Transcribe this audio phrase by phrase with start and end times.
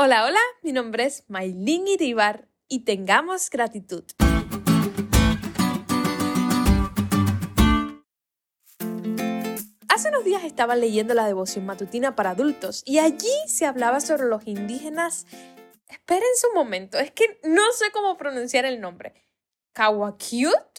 [0.00, 4.04] Hola, hola, mi nombre es Maylin Iribar y tengamos gratitud.
[9.88, 14.28] Hace unos días estaba leyendo la devoción matutina para adultos y allí se hablaba sobre
[14.28, 15.26] los indígenas.
[15.88, 19.14] Espérense un momento, es que no sé cómo pronunciar el nombre.
[19.72, 20.78] ¿Kawakiut?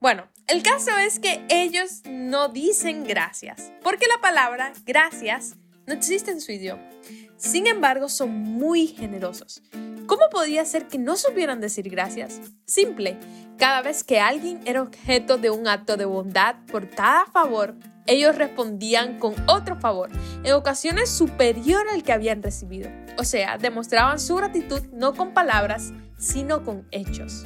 [0.00, 6.30] Bueno, el caso es que ellos no dicen gracias, porque la palabra gracias no existe
[6.30, 6.88] en su idioma.
[7.36, 9.62] Sin embargo, son muy generosos.
[10.06, 12.40] ¿Cómo podía ser que no supieran decir gracias?
[12.64, 13.18] Simple,
[13.58, 17.74] cada vez que alguien era objeto de un acto de bondad por cada favor,
[18.06, 20.10] ellos respondían con otro favor,
[20.44, 22.88] en ocasiones superior al que habían recibido.
[23.18, 27.44] O sea, demostraban su gratitud no con palabras, sino con hechos.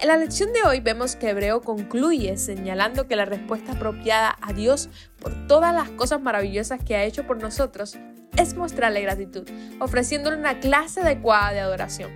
[0.00, 4.52] En la lección de hoy vemos que Hebreo concluye señalando que la respuesta apropiada a
[4.52, 4.88] Dios
[5.20, 7.96] por todas las cosas maravillosas que ha hecho por nosotros
[8.36, 9.48] es mostrarle gratitud,
[9.80, 12.10] ofreciéndole una clase adecuada de adoración.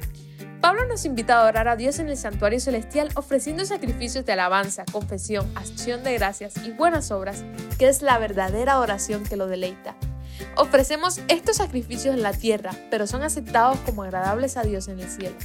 [0.61, 4.85] Pablo nos invita a adorar a Dios en el santuario celestial ofreciendo sacrificios de alabanza,
[4.91, 7.45] confesión, acción de gracias y buenas obras,
[7.79, 9.95] que es la verdadera adoración que lo deleita.
[10.57, 15.09] Ofrecemos estos sacrificios en la tierra, pero son aceptados como agradables a Dios en el
[15.11, 15.37] cielo.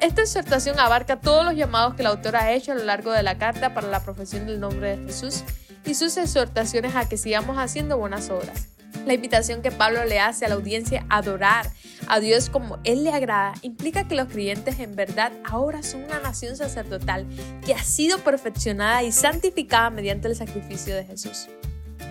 [0.00, 3.22] Esta exhortación abarca todos los llamados que el autor ha hecho a lo largo de
[3.22, 5.44] la carta para la profesión del nombre de Jesús
[5.84, 8.68] y sus exhortaciones a que sigamos haciendo buenas obras.
[9.06, 11.70] La invitación que Pablo le hace a la audiencia a adorar
[12.08, 16.18] a Dios como Él le agrada implica que los creyentes en verdad ahora son una
[16.18, 17.24] nación sacerdotal
[17.64, 21.46] que ha sido perfeccionada y santificada mediante el sacrificio de Jesús.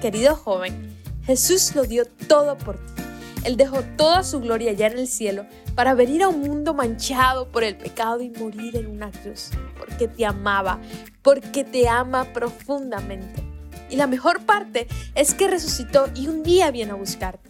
[0.01, 3.03] Querido joven, Jesús lo dio todo por ti.
[3.43, 7.51] Él dejó toda su gloria allá en el cielo para venir a un mundo manchado
[7.51, 10.79] por el pecado y morir en una cruz, porque te amaba,
[11.21, 13.44] porque te ama profundamente.
[13.89, 17.49] Y la mejor parte es que resucitó y un día viene a buscarte.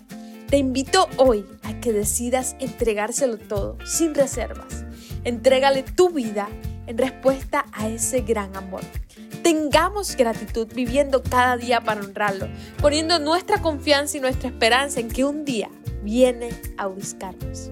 [0.50, 4.86] Te invito hoy a que decidas entregárselo todo, sin reservas.
[5.24, 6.48] Entrégale tu vida
[6.88, 8.82] en respuesta a ese gran amor.
[9.42, 12.48] Tengamos gratitud viviendo cada día para honrarlo,
[12.82, 15.70] poniendo nuestra confianza y nuestra esperanza en que un día
[16.04, 17.72] viene a buscarnos.